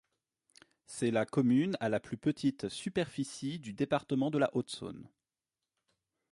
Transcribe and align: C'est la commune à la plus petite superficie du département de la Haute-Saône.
C'est 0.87 1.11
la 1.11 1.27
commune 1.27 1.77
à 1.79 1.87
la 1.87 1.99
plus 1.99 2.17
petite 2.17 2.69
superficie 2.69 3.59
du 3.59 3.71
département 3.73 4.31
de 4.31 4.39
la 4.39 4.49
Haute-Saône. 4.55 5.07